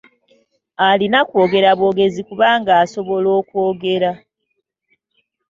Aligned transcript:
Alina 0.89 1.19
kwogera 1.29 1.69
bwogezi 1.77 2.21
kubanga 2.27 2.71
asobola 2.83 3.29
okwogera. 3.39 4.11